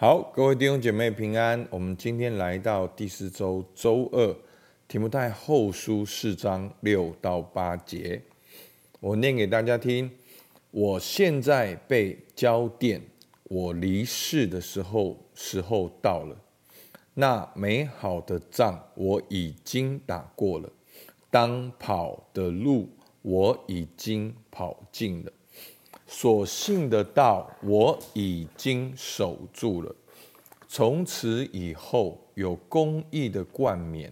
[0.00, 1.66] 好，各位弟兄姐妹平安。
[1.72, 4.36] 我们今天来到第四周周二，
[4.86, 8.22] 题目太后书四章六到八节，
[9.00, 10.08] 我念给大家听。
[10.70, 13.00] 我现在被浇奠，
[13.42, 16.36] 我离世的时候时候到了。
[17.14, 20.72] 那美好的仗我已经打过了，
[21.28, 22.88] 当跑的路
[23.22, 25.32] 我已经跑尽了。
[26.10, 29.94] 所信的道我已经守住了，
[30.66, 34.10] 从此以后有公义的冠冕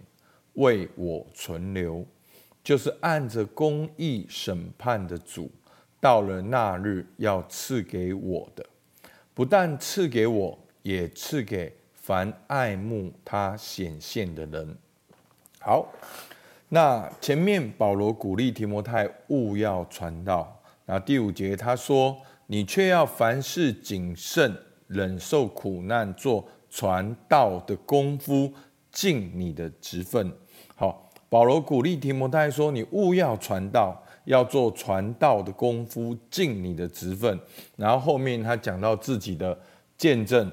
[0.53, 2.05] 为我存留，
[2.63, 5.49] 就是按着公义审判的主，
[5.99, 8.63] 到了那日要赐给我的，
[9.33, 14.77] 不但赐给我，也赐给凡爱慕他显现的人。
[15.59, 15.91] 好，
[16.69, 20.53] 那前面保罗鼓励提摩太勿要传道。
[20.89, 24.55] 那第五节他说：“你却要凡事谨慎，
[24.87, 28.51] 忍受苦难，做传道的功夫，
[28.89, 30.31] 尽你的职分。”
[30.75, 37.37] 好，保罗鼓励提摩太说：“你务要传道，要做传道的功夫，尽你的职分。”
[37.75, 39.59] 然后后面他讲到自己的
[39.97, 40.49] 见证，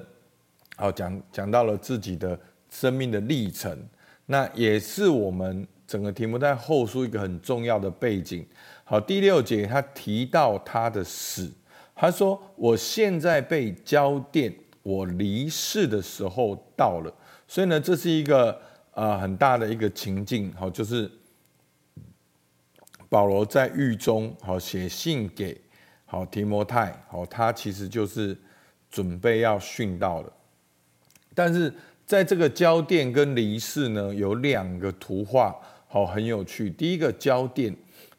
[0.75, 2.37] 好，讲讲到了自己的
[2.69, 3.77] 生命的历程，
[4.25, 8.45] 那也是我们整个提摩太后书一个很重要的背景。
[8.87, 11.51] 好，第六节他提到他的死，
[11.95, 17.11] 他说：“我现在被交电，我离世的时候到了。”
[17.49, 20.53] 所以呢，这是一个、呃、很大的一个情境。
[20.53, 21.09] 好，就是
[23.09, 25.59] 保罗在狱中，好写信给
[26.05, 28.37] 好提摩太，好他其实就是
[28.91, 30.31] 准备要殉道了。
[31.33, 31.73] 但是
[32.05, 35.55] 在这个交电跟离世呢，有两个图画，
[35.87, 36.69] 好很有趣。
[36.69, 37.75] 第一个交电。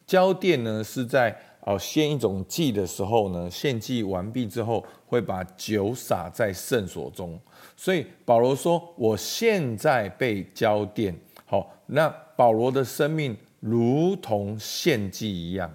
[0.07, 7.39] 浇奠呢，是在哦献一种祭的时候呢，献祭完毕之后，会把酒洒在圣所中。
[7.77, 11.13] 所以保罗说：“我现在被浇奠。”
[11.45, 15.69] 好，那保罗的生命如同献祭一样。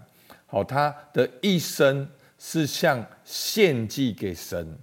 [0.46, 4.78] 好，他的一生是像献祭给神。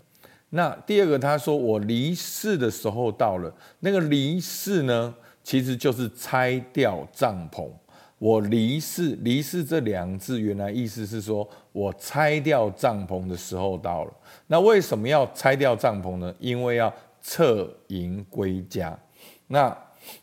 [0.50, 7.68] 那第二个，他说：“我离世的时候到了。”那个离世呢，其实就是拆掉帐篷。
[8.18, 14.12] 我离世，离世这两字原来意思是说，我拆掉帐篷的时候到了。
[14.46, 16.34] 那为什么要拆掉帐篷呢？
[16.38, 16.92] 因为要
[17.22, 18.98] 撤营归家。
[19.46, 19.76] 那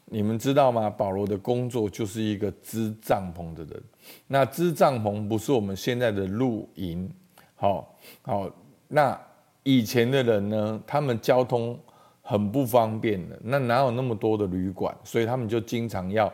[0.05, 0.89] 你们知道吗？
[0.89, 3.83] 保罗的工作就是一个织帐篷的人。
[4.27, 7.09] 那织帐篷不是我们现在的露营，
[7.55, 8.49] 好好。
[8.87, 9.19] 那
[9.63, 11.79] 以前的人呢，他们交通
[12.21, 14.95] 很不方便的，那哪有那么多的旅馆？
[15.03, 16.31] 所以他们就经常要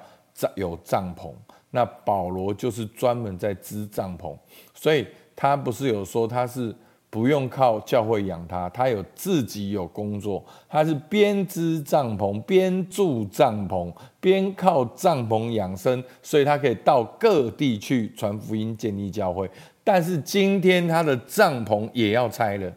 [0.55, 1.31] 有帐篷。
[1.71, 4.35] 那保罗就是专门在织帐篷，
[4.73, 6.75] 所以他不是有说他是
[7.09, 19.49] 不用靠教会养他，他有自己有工作，他是边织帐篷边住帐篷边靠帐篷养生，所以他可以到各地去传福音、建立教会。
[19.83, 22.71] 但是今天他的帐篷也要拆了，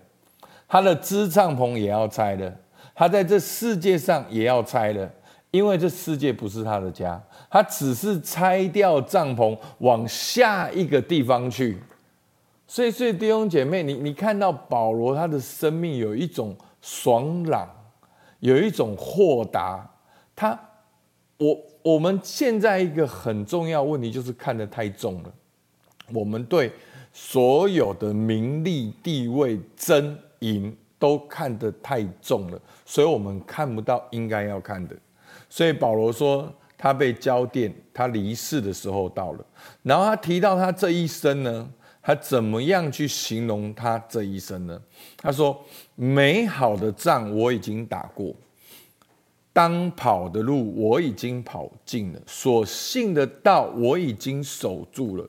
[0.67, 2.53] 他的织帐篷也要拆了，
[2.95, 5.11] 他在这世界上也要拆了。
[5.55, 11.79] 因为这世界不是他的家，他只是拆掉帐篷往下一个地方去。
[12.67, 17.71] 所以，所以弟兄姐妹，你你看到保罗他的生命有一种爽朗，
[18.41, 19.89] 有一种豁达。
[20.35, 20.59] 他，
[21.37, 25.33] 我我们现在一个很重要问题就是看得太重了。
[26.13, 26.73] 我们对
[27.13, 34.97] 所有的名利、地位、争赢都看得太重了，所以我们看不到应该要看的。
[35.55, 39.47] 所以保罗说，他被浇奠，他离世的时候到了。
[39.85, 41.71] 然后他提到他这一生呢，
[42.03, 44.83] 他怎么样去形容他这一生呢？
[45.17, 48.35] 他说：“美好的仗我已经打过，
[49.53, 55.25] 当跑的路我已经跑尽了，所信的道我已经守住了。”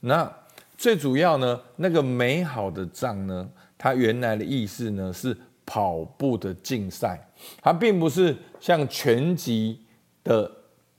[0.00, 0.34] 那
[0.78, 3.46] 最主要呢，那个美好的仗呢，
[3.76, 5.36] 它原来的意思呢是
[5.68, 7.20] 跑步的竞赛。
[7.60, 9.78] 它并不是像拳击
[10.24, 10.50] 的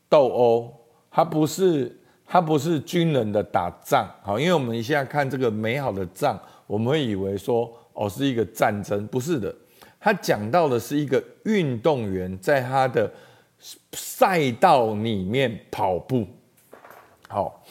[0.08, 0.72] 斗殴，
[1.10, 9.54] 它不是它不是军人的打仗，好，因为我们现在看这个美好的仗，我们会以为说哦是一个战争，不是的，
[10.00, 13.12] 它讲到的是一个运动员在他的
[13.94, 16.28] 赛道里面跑步。
[17.28, 17.64] 好，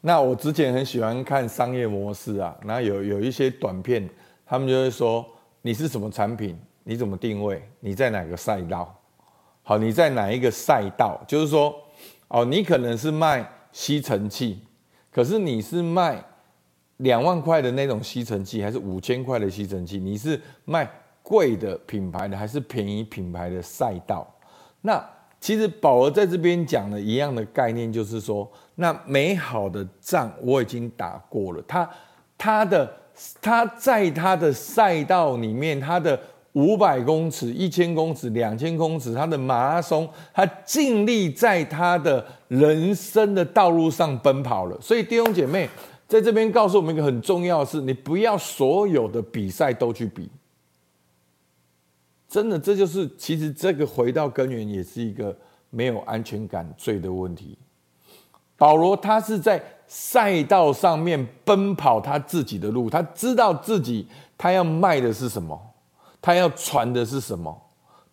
[0.00, 4.08] 那我之前很喜欢看商业模式啊，那有有一些短片，
[4.44, 5.24] 他们就会说
[5.62, 6.58] 你是什么产品。
[6.84, 7.62] 你怎么定位？
[7.80, 8.98] 你在哪个赛道？
[9.62, 11.22] 好，你在哪一个赛道？
[11.28, 11.74] 就是说，
[12.28, 14.62] 哦，你可能是卖吸尘器，
[15.12, 16.24] 可是你是卖
[16.96, 19.98] 两万块的那种吸尘器，还是五千块的吸尘器？
[19.98, 20.90] 你是卖
[21.22, 24.26] 贵的品牌的，还是便宜品牌的赛道？
[24.80, 25.06] 那
[25.38, 31.62] 其实保罗在这边讲的一样的概念，就是说，那美好的仗我已经打过了。
[31.68, 31.90] 他
[32.38, 32.90] 他的
[33.40, 36.18] 他在他的赛道里面，他的
[36.52, 44.76] 五百公尺、一千公尺、两千公尺，他的马拉松，他尽力在他的人生的道路上奔跑了。
[44.80, 45.68] 所以弟兄姐妹
[46.06, 50.28] 在这边告诉我们一个很重要的是，你不要所有的比赛都去比。
[52.28, 55.36] 真的，这就是其实这个回到根源，也是一个
[55.70, 57.56] 没有安全感罪的问题。
[58.56, 64.06] 保罗他是在赛道上面奔跑他自己的路，他知道自己
[64.36, 65.60] 他要卖的是什么，
[66.20, 67.60] 他要传的是什么，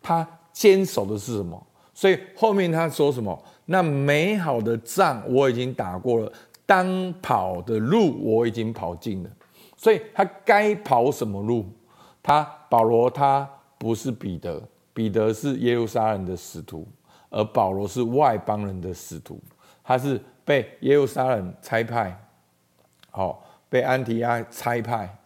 [0.02, 1.62] 他坚守的是什么。
[1.94, 3.40] 所以后面他说什么？
[3.66, 6.32] 那美好的仗我已经打过了，
[6.66, 9.30] 当跑的路我已经跑尽了。
[9.78, 11.66] 所以他该跑什么路？
[12.24, 13.48] 他保罗他。
[13.78, 14.60] 不是彼得，
[14.94, 16.88] 彼得是耶路撒冷的使徒，
[17.30, 19.38] 而保罗是外邦人的使徒。
[19.84, 22.18] 他是被耶路撒冷差派，
[23.12, 25.18] 好，被安提阿差派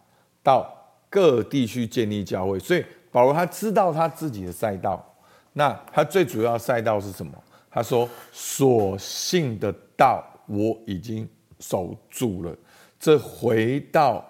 [0.42, 0.68] 到
[1.08, 2.58] 各地去建立教会。
[2.58, 5.06] 所以保罗他知道他自己的赛道。
[5.52, 7.32] 那他最主要赛道是什么？
[7.70, 11.28] 他说：“所信的道我已经
[11.60, 12.56] 守住了。”
[12.98, 14.24] 这回到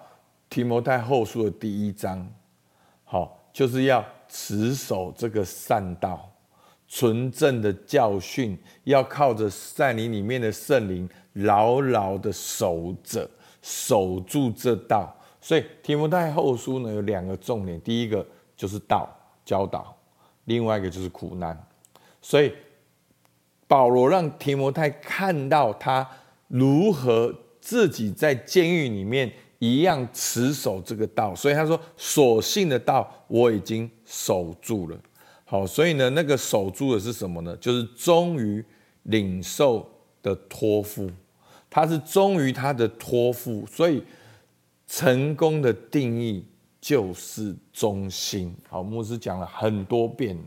[0.49, 2.27] 提摩太后书的第一章，
[3.03, 3.39] 好。
[3.53, 6.31] 就是要持守这个善道，
[6.93, 13.25] 纯正的教训，要靠着在你里面的圣灵，牢牢的守着，
[13.61, 15.15] 守住这道。
[15.39, 18.27] 所以提摩太后书呢有两个重点，第一个
[18.57, 19.07] 就是道
[19.45, 19.95] 教导，
[20.43, 21.57] 另外一个就是苦难。
[22.21, 22.51] 所以
[23.67, 26.05] 保罗让提摩太看到他
[26.49, 29.31] 如何自己在监狱里面。
[29.63, 34.97] 一样持守这个道，所以他说：“所信的道我已经守住了。”
[35.51, 37.53] 好，所以呢，那个守住的是什么呢？
[37.57, 38.63] 就是忠于
[39.03, 39.85] 领受
[40.23, 41.11] 的托付，
[41.69, 43.65] 他是忠于他的托付。
[43.65, 44.01] 所以
[44.87, 46.45] 成功的定义
[46.79, 48.55] 就是忠心。
[48.69, 50.37] 好，牧师讲了很多遍，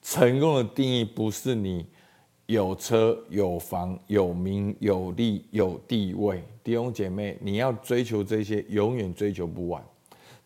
[0.00, 1.84] 成功的定义不是你。
[2.46, 9.84] 有车有房有名有利有地位，弟兄姐妹，你要追求这些，永远追求不完。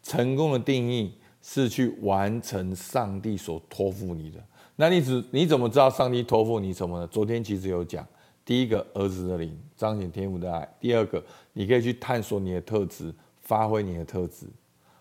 [0.02, 4.42] 成功的定义是去完成上帝所托付你的。
[4.76, 7.06] 那你只你怎么知道上帝托付你什么呢？
[7.06, 8.06] 昨天其实有讲，
[8.44, 11.22] 第一个儿子的灵彰显天父的爱，第二个
[11.52, 14.46] 你可以去探索你的特质，发挥你的特质。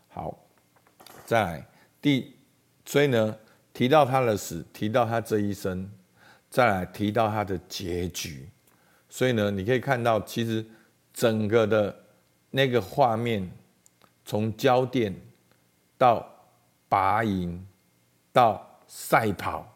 [0.08, 0.38] 好，
[1.26, 1.68] 再来
[2.02, 2.34] 第，
[2.86, 3.36] 所以呢，
[3.74, 5.90] 提到他的死，提到他这一生。
[6.52, 8.50] 再来提到他的结局，
[9.08, 10.66] 所以呢，你可以看到，其实
[11.14, 11.96] 整个的
[12.50, 13.48] 那个画面，
[14.26, 15.16] 从交点
[16.00, 16.26] 到
[16.88, 17.64] 拔营
[18.32, 19.68] 到赛跑，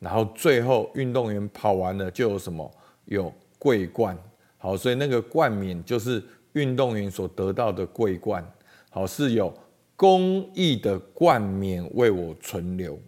[0.00, 2.70] 然后最后运动员跑完了就有什么？
[3.06, 4.18] 有桂冠。
[4.58, 6.22] 好，所以那个冠冕就是
[6.54, 8.44] 运动员所得到的桂冠。
[8.90, 9.54] 好，是有
[9.94, 12.98] 公益的冠冕为我存留。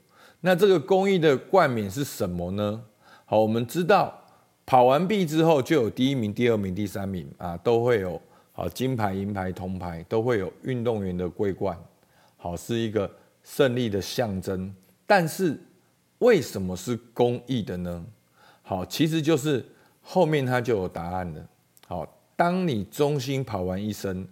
[0.40, 2.81] 那这个公益的冠冕是什么呢？
[3.25, 4.16] 好，我们知道
[4.64, 8.20] 跑完毕之后就有第一名、第二名、第三名啊，都会有
[8.52, 11.76] 好金牌、银牌、铜牌，都会有运动员的桂冠。
[12.36, 13.10] 好，是一个
[13.42, 14.74] 胜利的象征。
[15.06, 15.58] 但是
[16.19, 18.05] 为什么是公益的呢？
[18.62, 19.64] 好，其实就是
[20.00, 21.48] 后面它就有答案了。
[21.86, 24.26] 好，当你忠心跑完一生。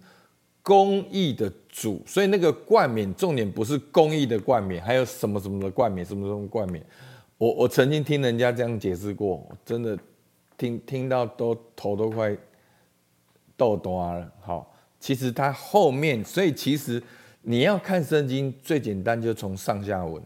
[0.67, 6.83] 公益的主，所以那个冠冕重点不是公益的冠冕，还有什么什么的冠冕，什么什么冠冕。
[7.37, 9.95] 我我曾经听人家这样解释过，真的
[10.57, 12.35] 听听到都头都快
[13.55, 14.31] 豆大了。
[14.41, 16.99] 好，其实它后面，所以其实
[17.47, 20.21] 你要看圣经最简单，就从上下文。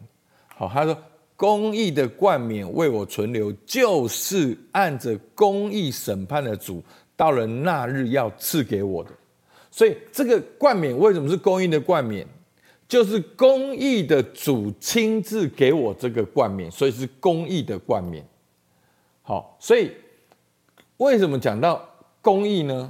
[0.47, 0.97] 好，他说
[1.35, 6.81] 公义的冠冕为我存留，就是按着公义审判的主，
[7.17, 9.11] 到了那日要赐给我的。
[9.69, 12.25] 所以这个冠冕为什么是公义的冠冕？
[12.88, 18.25] 就是公义的主亲自给我这个冠冕，所以是公义的冠冕。
[19.21, 19.91] 好，所以
[20.97, 21.88] 为什么讲到
[22.21, 22.89] 公义呢？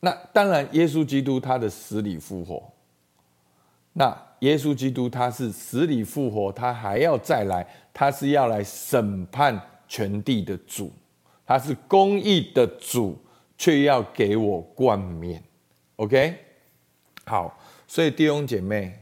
[0.00, 2.62] 那当然，耶稣基督他的死里复活。
[3.98, 10.92] 那耶稣基督他是死里复活，他还要再来，他是要来审判全地的主，
[11.46, 13.18] 他是公义的主，
[13.56, 15.42] 却要给我冠冕。
[15.96, 16.36] OK，
[17.24, 18.98] 好，所以弟兄姐妹，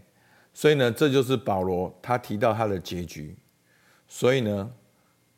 [0.53, 3.37] 所以呢，这就是保罗他提到他的结局，
[4.07, 4.71] 所以呢，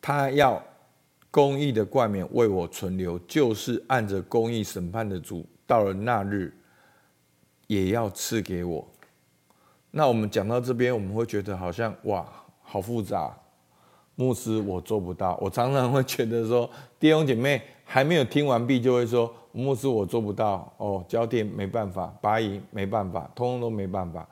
[0.03, 0.63] 他要
[1.31, 6.55] 公义的冠冕为我存留，就是按着公义审判的主，到了那日
[7.69, 8.87] 也要赐给我。
[9.97, 13.35] 那我们讲到这边，我们会觉得好像哇，好复杂。
[14.15, 15.39] 牧师，我做不到。
[15.41, 16.69] 我常常会觉得说，
[17.01, 20.71] 弟兄姐妹还没有听完毕，就会说，牧师，我做不到。
[20.77, 24.29] 哦，交电没办法，拔营没办法，通通都没办法。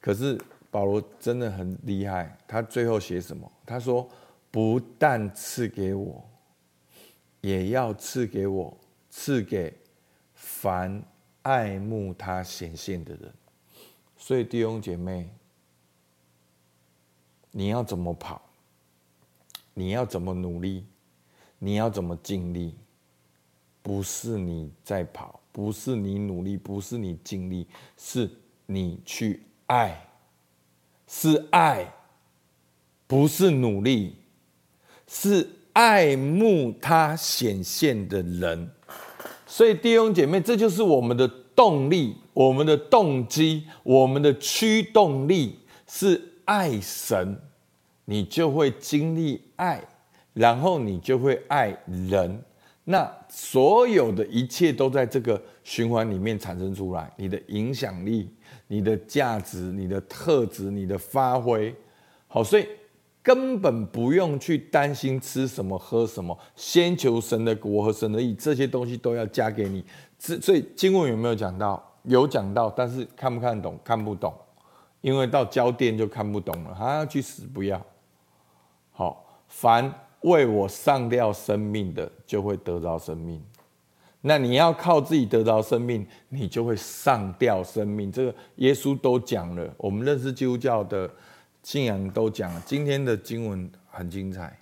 [0.00, 3.50] 可是保罗真的很厉害，他最后写什么？
[3.66, 4.08] 他说，
[4.52, 6.24] 不但赐给我，
[7.40, 8.72] 也要赐给我，
[9.10, 9.74] 赐给
[10.34, 11.02] 凡
[11.42, 13.32] 爱慕他显现的人。
[14.18, 15.32] 所以弟兄姐妹，
[17.52, 18.42] 你要怎么跑？
[19.72, 20.84] 你要怎么努力？
[21.58, 22.74] 你要怎么尽力？
[23.80, 28.28] 不是你在跑，不是你努力，不是你尽力，是
[28.66, 30.06] 你去爱，
[31.06, 31.90] 是爱，
[33.06, 34.16] 不是努力，
[35.06, 38.70] 是爱慕他显现的人。
[39.46, 41.26] 所以弟兄姐妹，这就是我们的
[41.58, 47.36] 动力，我们的动机，我们的驱动力是爱神。
[48.04, 49.82] 你就会经历爱，
[50.32, 51.76] 然后你就会爱
[52.08, 52.42] 人，
[52.84, 57.12] 那所有的一切都在这个循环里面产生出来。
[57.16, 58.30] 你的影响力、
[58.68, 61.74] 你的价值、你的特质、你的发挥，
[62.28, 62.66] 好，所以
[63.28, 69.84] 根本不用去担心吃什么、喝什么，先求神的国和神的义，这些东西都要加给你。
[70.18, 71.84] 之所以经文有没有讲到？
[72.04, 73.78] 有讲到，但是看不看懂？
[73.84, 74.32] 看不懂，
[75.02, 76.74] 因为到交电就看不懂了。
[76.78, 77.78] 他要去死，不要。
[78.92, 79.92] 好，凡
[80.22, 83.44] 为我上吊生命的，就会得到生命。
[84.22, 88.10] 那你要靠自己得到生命，你就会上吊生命。
[88.10, 91.10] 这个耶稣都讲了，我们认识基督教的
[91.68, 92.62] 信仰都讲了。
[92.64, 94.58] 今天的经文很精彩，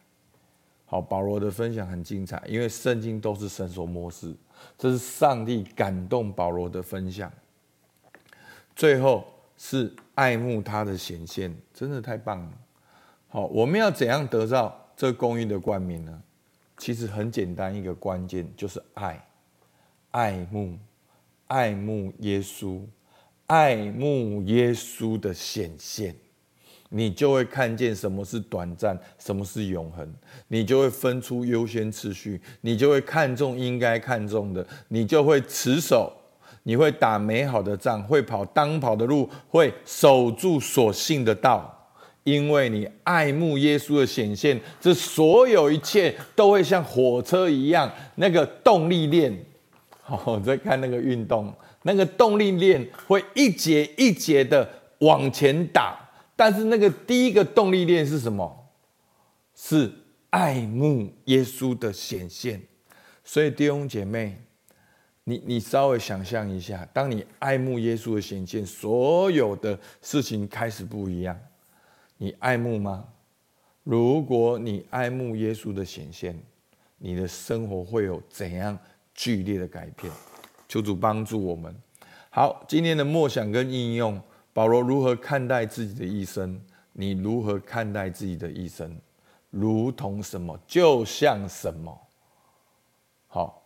[0.87, 4.35] 好，保罗的分享很精彩，因为圣经都是神所默示，
[4.77, 7.33] 这是上帝感动保罗的分享。
[8.75, 9.25] 最后
[9.57, 12.53] 是爱慕他的显现，真的太棒了。
[13.29, 16.21] 好，我们要怎样得到这公义的冠冕呢？
[16.77, 19.25] 其实很简单，一个关键就是爱，
[20.11, 20.77] 爱慕，
[21.47, 22.83] 爱慕耶稣，
[23.47, 26.13] 爱慕耶稣的显现，
[26.97, 30.11] 你就会看见什么是短暂，什么是永恒，
[30.49, 36.11] 你就会分出优先次序，你就会看重应该看重的，你就会持守，
[36.63, 41.71] 你会打美好的仗，会跑当跑的路，会守住所信的道。
[42.25, 49.33] 因为你爱慕耶稣的显现，这所有一切都会像火车一样，那个动力链。
[50.01, 54.67] 好，我在看那个运动，那个动力链会一节一节的
[55.01, 56.06] 往前打。
[56.37, 58.69] 但是那个第一个动力链是什么？
[59.55, 59.91] 是
[60.31, 62.63] 爱慕耶稣的显现。
[63.25, 64.39] 所以弟兄姐妹，
[65.25, 71.37] 你你稍微想象一下，当你爱慕耶稣的显现，所有的事情开始不一样。
[72.19, 73.09] 你爱慕吗？
[73.83, 76.39] 如果你爱慕耶稣的显现，
[76.99, 78.79] 你的生活会有怎样
[79.15, 80.13] 剧烈的改变？
[80.69, 81.75] 求主帮助我们。
[82.31, 84.21] 好，今天的默想跟应用，
[84.57, 86.59] 保罗如何看待自己的一生？
[86.95, 88.99] 你如何看待自己的一生？
[89.51, 90.59] 如同什么？
[90.67, 92.09] 就像什么？
[93.27, 93.63] 好，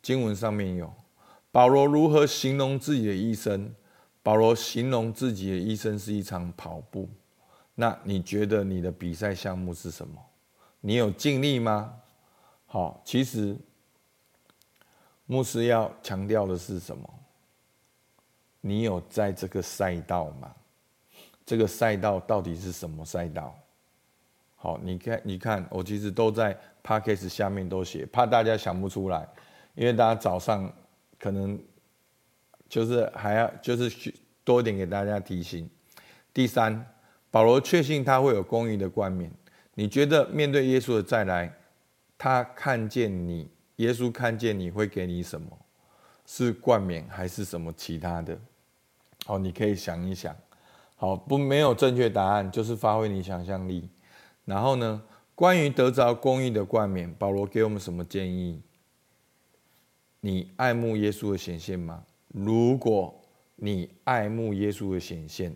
[0.00, 0.88] 经文上面有
[1.50, 3.74] 保罗如何形容自己的一生？
[4.22, 7.08] 保罗形容自己的一生是一场跑步。
[7.74, 10.14] 那你觉得你的比赛项目是什么？
[10.78, 11.92] 你有尽力吗？
[12.66, 13.56] 好，其实
[15.26, 17.14] 牧师要强调的是什么？
[18.60, 20.54] 你有在这个赛道吗？
[21.44, 23.58] 这个赛道到底是什么赛道？
[24.56, 29.28] 好，你看，你看，我其实都在 Podcast 下面都写，怕大家想不出来，
[29.74, 30.72] 因为大家早上
[31.18, 31.58] 可能
[32.68, 34.14] 就是还要就是
[34.44, 35.68] 多一点给大家提醒。
[36.32, 36.86] 第三。
[37.32, 39.30] 保罗确信他会有公义的冠冕。
[39.74, 41.54] 你觉得面对耶稣的再来，
[42.18, 45.56] 他看见你，耶稣看见你会给你什么？
[46.26, 48.36] 是冠冕还是什么其他的？
[49.26, 50.36] 好，你可以想一想。
[50.96, 53.88] 好，不，没有正确答案，就是发挥你想象力。
[54.44, 55.02] 然后呢，
[55.34, 58.60] 关于得着公义的冠冕，保罗给我们什么建议？
[60.20, 62.04] 你爱慕耶稣的显现吗？
[62.28, 63.14] 如果
[63.56, 65.54] 你爱慕耶稣的显现，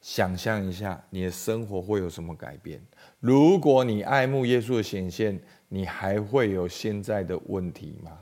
[0.00, 2.80] 想象一下，你的生活会有什么改变？
[3.18, 8.18] 如果你爱慕耶稣的显现，你还会有现在的问题吗？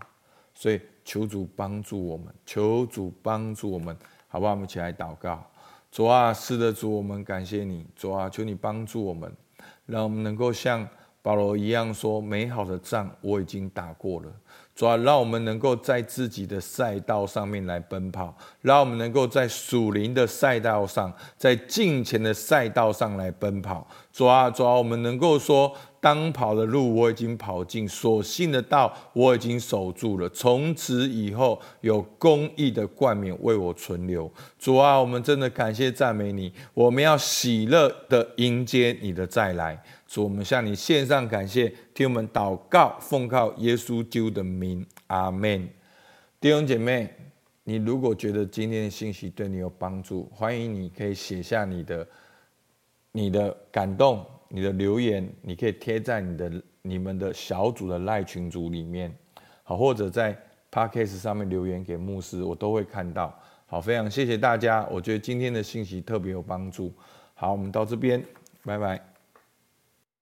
[0.55, 3.97] 所以求主帮助我们，求主帮助我们，
[4.33, 4.53] 好不好？
[4.53, 5.45] 我们一起来祷告。
[5.91, 7.85] 主啊，是的，主，我们感谢你。
[7.97, 9.31] 主啊，求你帮助我们，
[9.87, 10.87] 让我们能够像
[11.21, 14.33] 保罗一样说：美好的仗我已经打过了。
[14.77, 23.85] 主啊，让我们能够在自己的赛道上面来奔跑，让我们能够在属灵的赛道上，在敬虔的赛道上来奔跑。
[24.13, 30.29] 主啊，主啊，我们能够说，当跑的路我已经跑尽，所信的道我已经守住了。
[30.31, 34.31] 从此以后，有公义的冠冕为我存留。
[34.59, 39.81] 主啊，我们真的感谢赞美你，我们要喜乐的迎接你的再来。
[40.07, 45.69] 主，我们向你献上感谢，听我们祷告，奉靠耶稣基督的名，阿门。
[46.41, 47.15] 弟兄姐妹，
[47.65, 52.09] 你如果觉得今天的信息对你有帮助，欢迎你可以写下你的
[53.13, 56.53] 你的感动，你的留言，你可以贴在你的
[56.83, 59.17] 你们的小组的赖群组里面，
[59.63, 60.37] 好，或者在
[60.71, 63.33] Podcast 上面留言给牧师，我都会看到。
[63.67, 66.93] 好，非常谢谢大家，我觉得今天的信息特别有帮助。
[67.35, 68.23] 好，我们到这边，
[68.65, 69.10] 拜拜。